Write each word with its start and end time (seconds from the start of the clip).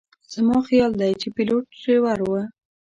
زما 0.33 0.57
خیال 0.67 0.91
دی 1.01 1.11
چې 1.21 1.27
پیلوټ 1.35 1.65
ډریور 1.81 2.19
و. 2.23 2.31